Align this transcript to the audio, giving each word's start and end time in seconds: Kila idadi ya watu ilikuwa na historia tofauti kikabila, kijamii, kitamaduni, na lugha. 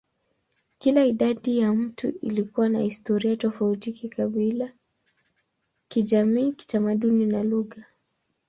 Kila 0.77 1.05
idadi 1.05 1.57
ya 1.57 1.71
watu 1.71 2.09
ilikuwa 2.09 2.69
na 2.69 2.79
historia 2.79 3.35
tofauti 3.35 3.91
kikabila, 3.91 4.71
kijamii, 5.87 6.51
kitamaduni, 6.51 7.25
na 7.25 7.43
lugha. 7.43 7.85